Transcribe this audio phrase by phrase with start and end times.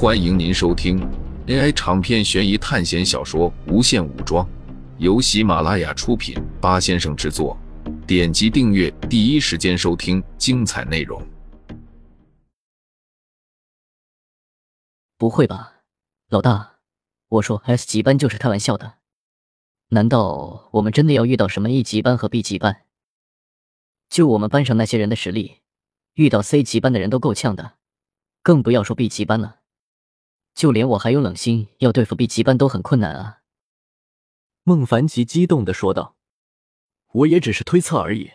[0.00, 1.00] 欢迎您收听
[1.48, 4.46] AI 长篇悬疑探险小说《无限武装》，
[4.98, 7.58] 由喜马拉雅出品，八先生制作。
[8.06, 11.20] 点击订阅，第一时间收听精彩内容。
[15.16, 15.80] 不会吧，
[16.28, 16.76] 老大，
[17.30, 18.98] 我说 S 级班就是开玩笑的。
[19.88, 22.82] 难道我们真的要遇到什么 A 级班和 B 级班？
[24.08, 25.56] 就我们班上那些人的实力，
[26.14, 27.72] 遇到 C 级班的人都够呛的，
[28.44, 29.57] 更不要说 B 级班了。
[30.58, 33.42] 就连我还有冷心，要对付 B 级班都很困难啊！
[34.64, 36.16] 孟凡奇激动的说道
[37.14, 38.32] ：“我也只是推测而已。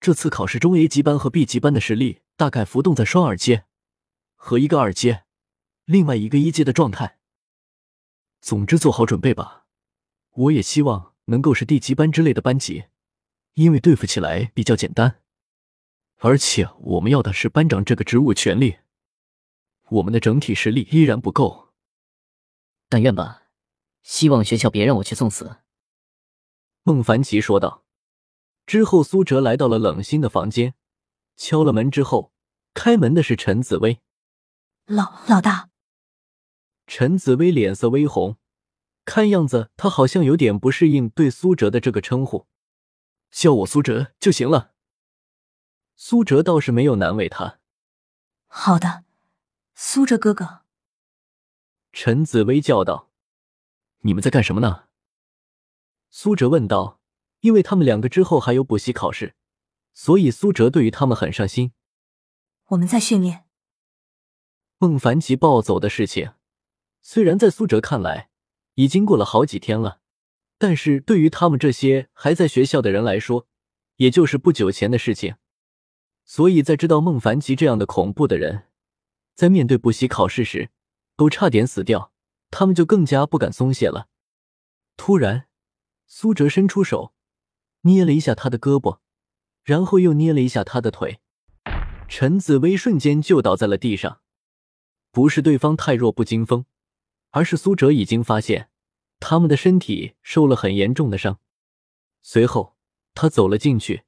[0.00, 3.66] 这次考试中 A 级班和 B 级班的实力大概浮动在双二阶
[4.34, 5.26] 和一个二阶，
[5.84, 7.20] 另外一个一阶的状态。
[8.40, 9.66] 总之，做好准备吧。
[10.32, 12.86] 我也希望能够是 D 级班之类的班级。”
[13.54, 15.20] 因为对付起来比较简单，
[16.16, 18.78] 而且我们要的是班长这个职务权利，
[19.90, 21.72] 我们的整体实力依然不够。
[22.88, 23.44] 但愿吧，
[24.02, 25.58] 希望学校别让我去送死。”
[26.84, 27.84] 孟凡奇说道。
[28.66, 30.74] 之后，苏哲来到了冷心的房间，
[31.36, 32.32] 敲了门之后，
[32.72, 34.00] 开门的是陈紫薇。
[34.86, 35.68] 老老大，
[36.86, 38.38] 陈紫薇脸色微红，
[39.04, 42.46] 看样子她好像有点不适应对苏哲的这个称呼。
[43.30, 44.72] 叫我苏哲就行了。
[45.94, 47.60] 苏哲倒是没有难为他。
[48.46, 49.03] 好的，
[49.74, 50.62] 苏哲哥哥。
[51.92, 53.10] 陈紫薇叫道
[54.00, 54.84] ：“你们在干什么呢？”
[56.10, 57.00] 苏哲问道。
[57.40, 59.34] 因为他们两个之后还有补习考试，
[59.92, 61.72] 所以苏哲对于他们很上心。
[62.68, 63.44] 我们在训练。
[64.78, 66.32] 孟凡奇暴走的事情，
[67.02, 68.30] 虽然在苏哲看来
[68.76, 70.00] 已经过了好几天了。
[70.56, 73.46] 但是对于他们这些还在学校的人来说，
[73.96, 75.36] 也就是不久前的事情。
[76.24, 78.68] 所以在知道孟凡奇这样的恐怖的人，
[79.34, 80.70] 在面对补习考试时
[81.16, 82.12] 都差点死掉，
[82.50, 84.08] 他们就更加不敢松懈了。
[84.96, 85.48] 突然，
[86.06, 87.12] 苏哲伸出手，
[87.82, 88.98] 捏了一下他的胳膊，
[89.62, 91.20] 然后又捏了一下他的腿，
[92.08, 94.20] 陈紫薇瞬间就倒在了地上。
[95.10, 96.66] 不是对方太弱不禁风，
[97.30, 98.70] 而是苏哲已经发现。
[99.20, 101.38] 他们的身体受了很严重的伤。
[102.20, 102.76] 随后，
[103.14, 104.02] 他走了进去，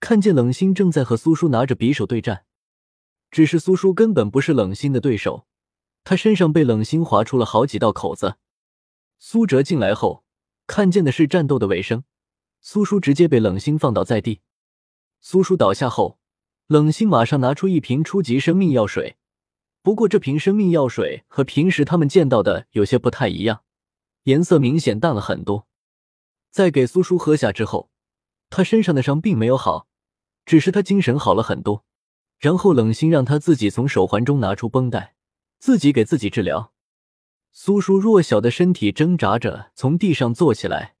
[0.00, 2.46] 看见冷心正在和苏叔拿着匕首对战。
[3.34, 5.44] 只是苏叔根本不是冷心的对手，
[6.04, 8.36] 他身上被冷心划出了好几道口子。
[9.18, 10.22] 苏哲进来后，
[10.68, 12.04] 看见的是战斗的尾声。
[12.60, 14.42] 苏叔直接被冷心放倒在地。
[15.20, 16.20] 苏叔倒下后，
[16.68, 19.16] 冷心马上拿出一瓶初级生命药水。
[19.82, 23.64] 不过，这瓶生命药水和平时他们见到的有些不太一样。
[24.22, 25.66] 颜色明显淡了很多，
[26.52, 27.90] 在给苏叔喝下之后，
[28.48, 29.88] 他身上的伤并没有好，
[30.46, 31.84] 只是他精神好了很多。
[32.38, 35.14] 然后冷心让他自己从手环中拿出绷带，
[35.58, 36.72] 自己给自己治疗。
[37.52, 40.96] 苏叔弱小的身体挣扎着从地上坐起来，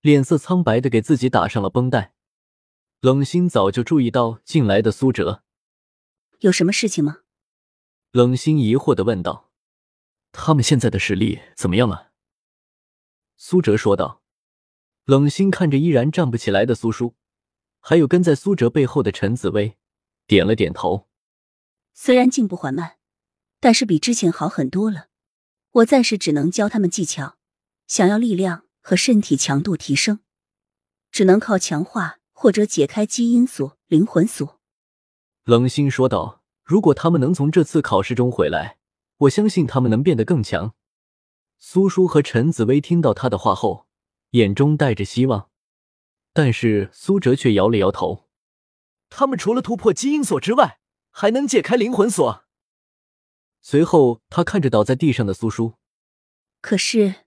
[0.00, 2.14] 脸色苍白的给自己打上了绷带。
[3.00, 5.42] 冷心早就注意到进来的苏哲，
[6.40, 7.18] 有什么事情吗？
[8.12, 9.50] 冷心疑惑的问道
[10.32, 12.12] ：“他们现在的实力怎么样了？”
[13.36, 14.22] 苏哲说道
[15.06, 17.14] ：“冷心看着依然站不起来的苏叔，
[17.80, 19.78] 还有跟在苏哲背后的陈紫薇，
[20.30, 21.08] 点了点头。
[21.92, 22.98] 虽然进步缓慢，
[23.58, 25.08] 但是比之前好很多了。
[25.72, 27.36] 我暂时只能教他们技巧，
[27.88, 30.20] 想要力量和身体强度提升，
[31.10, 34.60] 只能靠强化或者解开基因锁、灵魂锁。”
[35.42, 38.78] 冷心说道：“如果他们能从这次考试中回来，
[39.16, 40.76] 我相信他们能变得更强。”
[41.58, 43.88] 苏叔和陈紫薇听到他的话后，
[44.30, 45.50] 眼中带着希望，
[46.32, 48.29] 但是苏哲却摇了摇头。
[49.10, 52.44] 他们除了突破基因锁之外，还能解开灵魂锁。
[53.60, 55.74] 随后，他看着倒在地上的苏叔，
[56.62, 57.26] 可是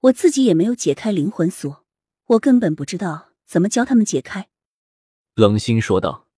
[0.00, 1.84] 我自己也没有解开灵魂锁，
[2.26, 4.48] 我根本不知道怎么教他们解开。
[5.34, 6.28] 冷心说道：“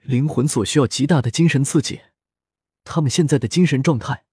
[0.00, 2.00] 灵魂锁需要极大的精神刺激，
[2.84, 4.24] 他们现在的精神状态，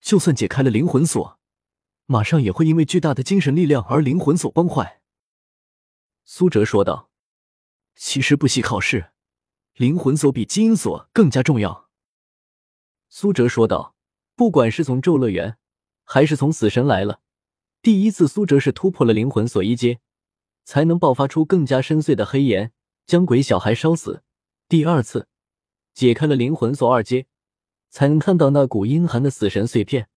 [0.00, 1.38] 就算解开了灵魂锁。”
[2.10, 5.02] 马上也会因为巨大的精神力量而灵魂所崩坏。”
[6.24, 7.10] 苏哲说道。
[7.94, 9.10] “其实不惜考试，
[9.78, 11.88] 灵魂锁比基因锁更加重要。”
[13.08, 13.94] 苏哲说道。
[14.38, 15.58] 不管是从咒乐园，
[16.04, 17.22] 还是从死神来了，
[17.82, 19.98] 第一次苏哲是突破了灵魂锁一阶，
[20.62, 22.70] 才能爆发出更加深邃的黑炎，
[23.04, 24.22] 将鬼小孩烧死；
[24.68, 25.26] 第二次
[25.92, 27.26] 解开了灵魂锁二阶，
[27.90, 30.08] 才能看到那股阴寒的死神碎片。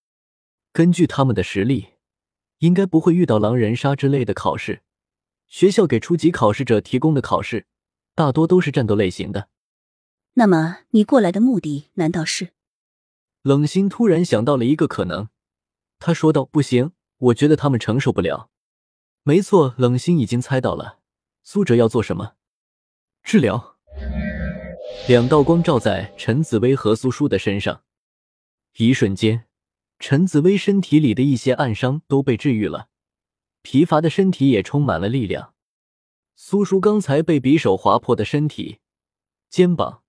[0.71, 1.93] 根据他们的实力，
[2.59, 4.83] 应该不会遇到狼人杀之类的考试。
[5.47, 7.65] 学校给初级考试者提供的考试，
[8.15, 9.49] 大多都是战斗类型的。
[10.33, 12.49] 那么你过来的目的难道是？
[13.41, 15.29] 冷心突然想到了一个可能，
[15.99, 18.49] 他说道：“不行，我觉得他们承受不了。”
[19.23, 20.99] 没错，冷心已经猜到了
[21.43, 22.33] 苏哲要做什么，
[23.23, 23.77] 治疗。
[25.07, 27.83] 两道光照在陈紫薇和苏叔的身上，
[28.77, 29.45] 一瞬间，
[29.99, 32.89] 陈紫薇身体里的一些暗伤都被治愈了，
[33.61, 35.50] 疲乏的身体也充满了力量。
[36.43, 38.79] 苏叔刚才被匕首划破的身体、
[39.47, 40.01] 肩膀、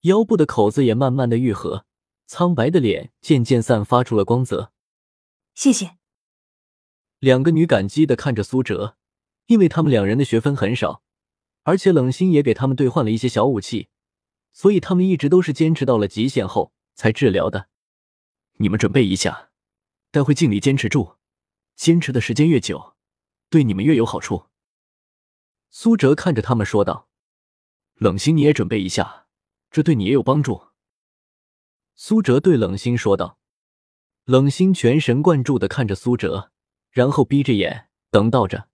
[0.00, 1.86] 腰部的口子也慢慢的愈合，
[2.26, 4.72] 苍白的脸渐渐散发出了光泽。
[5.54, 5.96] 谢谢。
[7.20, 8.96] 两个女感激的看着苏哲，
[9.46, 11.04] 因为他们两人的学分很少，
[11.62, 13.88] 而且冷心也给他们兑换了一些小武器。
[14.52, 17.68] 所以他们一直都是坚持到了极限后才治疗的。
[18.54, 19.50] 你们准备一下，
[20.10, 21.14] 待会尽力坚持住，
[21.76, 22.96] 坚持的时间越久，
[23.48, 24.47] 对你们越有好处。
[25.70, 27.08] 苏哲看着他们说道
[27.96, 29.26] ：“冷心，你也准备一下，
[29.70, 30.68] 这对你也有帮助。”
[31.94, 33.38] 苏哲对冷心说道。
[34.24, 36.50] 冷心全神贯注的看着苏哲，
[36.90, 38.68] 然后闭着眼等到着。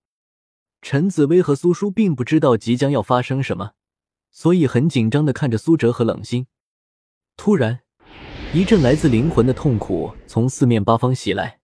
[0.82, 3.74] 陈紫薇和苏叔并不知道即将要发生什么。
[4.30, 6.48] 所以很紧张的看着苏哲和冷心，
[7.36, 7.82] 突然，
[8.52, 11.60] 一阵来自灵魂的痛苦从四面八方袭来。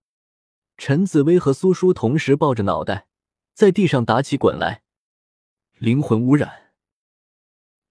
[0.79, 3.09] 陈紫薇和苏叔同时抱着脑袋，
[3.53, 4.85] 在地上打起滚来。
[5.81, 6.75] 灵魂污染，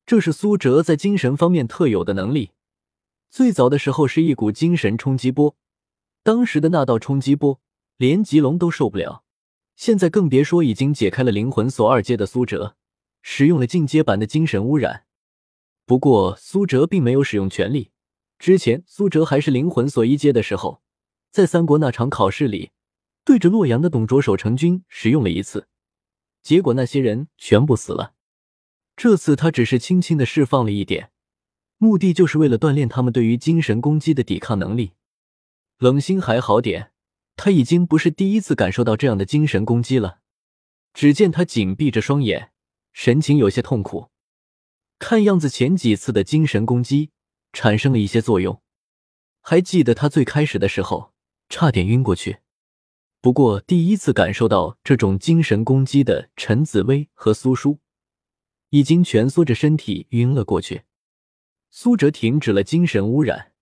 [0.06, 2.52] 这是苏哲在精神方面特有的能力。
[3.32, 5.56] 最早的时候是一股精神冲击波，
[6.22, 7.60] 当时的那道冲击波
[7.98, 9.24] 连吉龙都受不了，
[9.76, 12.76] 现在更别说已经解开了灵魂锁二阶的苏哲。
[13.24, 15.06] 使用了进阶版的精神污染，
[15.88, 17.90] 不过苏哲并没有使用全力。
[18.38, 20.84] 之前苏哲还是灵魂锁一阶的时候，
[21.32, 22.70] 在三国那场考试里，
[23.26, 25.68] 对着洛阳的董卓守城军使用了一次，
[26.42, 28.14] 结果那些人全部死了。
[28.96, 31.12] 这次他只是轻轻的释放了一点，
[31.78, 34.94] 目的就是为了锻炼他们对于精神攻击的抵抗能力。
[35.78, 36.92] 冷心还好点，
[37.36, 40.20] 他已经不是第一次感受到这样的精神攻击了。
[40.94, 42.52] 只见他紧闭着双眼。
[42.92, 44.10] 神情有些痛苦，
[44.98, 47.12] 看样子前几次的精神攻击
[47.54, 48.62] 产生了一些作用。
[49.42, 51.14] 还记得他最开始的时候
[51.48, 52.40] 差点晕过去，
[53.22, 57.80] 不过第一次感受到这种精神攻击的陈紫薇和苏叔
[58.70, 60.84] 已经蜷缩着身体晕了过去。
[61.70, 63.54] 苏哲停止了精神污染，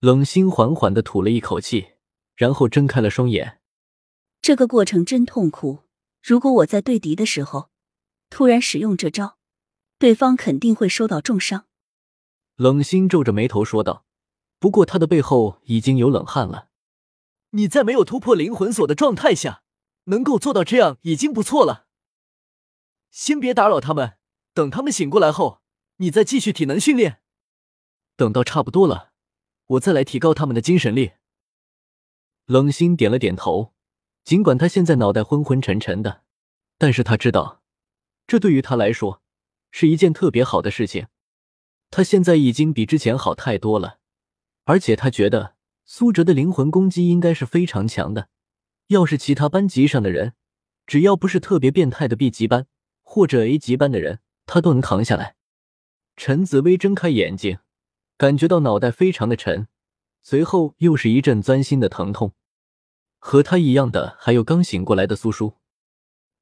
[0.00, 1.88] 冷心缓缓的吐了一口气，
[2.36, 3.60] 然后睁开了双眼。
[4.42, 5.80] 这个过程真痛苦。
[6.22, 7.70] 如果我在对敌的时候。
[8.30, 9.36] 突然使用这招，
[9.96, 11.66] 对方肯定会受到重伤。
[12.56, 14.04] 冷心皱着眉头说道。
[14.58, 16.68] 不过他的背后已经有冷汗了。
[17.56, 19.62] 你在没有突破灵魂锁的状态下，
[20.04, 21.86] 能够做到这样已经不错了。
[23.10, 24.18] 先别打扰他们，
[24.52, 25.62] 等他们醒过来后，
[25.98, 27.20] 你再继续体能训练。
[28.16, 29.12] 等到差不多了，
[29.66, 31.12] 我再来提高他们的精神力。
[32.46, 33.72] 冷心点了点头，
[34.24, 36.24] 尽管他现在脑袋昏昏沉沉的，
[36.76, 37.62] 但是他知道。
[38.26, 39.22] 这对于他来说
[39.70, 41.06] 是一件特别好的事情，
[41.90, 44.00] 他现在已经比之前好太多了，
[44.64, 45.53] 而且他觉得
[45.84, 48.28] 苏哲的灵魂攻击应该是非常强的。
[48.88, 50.34] 要是其他班级上的人，
[50.86, 52.66] 只要不是特别变态的 B 级班
[53.02, 55.36] 或者 A 级班的人，他都能扛下来。
[56.16, 57.58] 陈紫薇睁开眼睛，
[58.16, 59.68] 感觉到脑袋非常的沉，
[60.22, 62.32] 随后又是一阵钻心的疼痛。
[63.18, 65.54] 和他一样的还有刚醒过来的苏叔。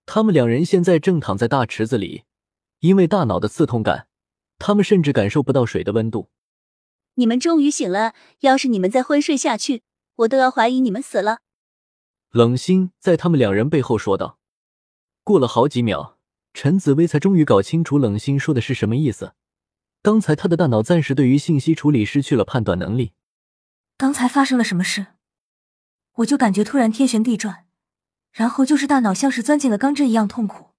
[0.04, 2.24] 他们两人现在正躺在大池子里，
[2.80, 4.08] 因为大脑的刺痛感，
[4.58, 6.28] 他们甚至感受不到水的温度。
[7.14, 9.82] 你们终于醒了，要是你们再昏睡下去，
[10.16, 11.40] 我都要怀疑你们死了。
[12.30, 14.38] 冷心在他们两人背后说道。
[15.22, 16.18] 过了好几秒，
[16.52, 19.34] 陈紫薇才终于搞清楚冷心说的是什么意思。
[20.02, 23.12] 刚才他的大脑暂时对于信息处理失去了判断能力。
[23.96, 25.06] 刚才发生了什么事？
[26.16, 27.66] 我就感觉突然天旋地转。
[28.32, 30.70] 然后就是大脑像是钻进了钢针一样痛苦。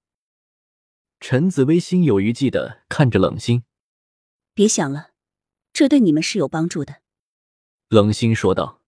[1.19, 3.63] 陈紫薇心有余悸的看着冷心，
[4.55, 5.11] 别想了，
[5.73, 7.01] 这对你们是有帮助的。
[7.89, 8.79] 冷心说道。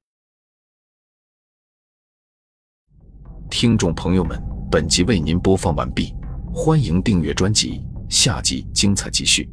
[3.50, 4.39] 听众朋友们，
[4.72, 6.13] 本集为您播放完毕，
[6.54, 9.50] 欢迎订阅专辑，下集精彩继续。